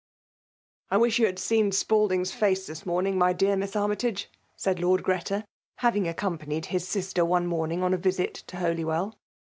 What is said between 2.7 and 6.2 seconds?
morning, my dear Miss Armytage/' said Lend Greta, having